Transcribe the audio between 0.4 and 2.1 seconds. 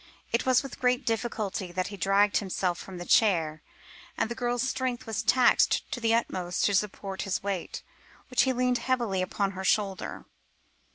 was with great difficulty that he